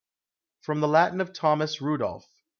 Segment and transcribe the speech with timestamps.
[0.61, 2.25] From the Latin of THOMAS RANDOLPH.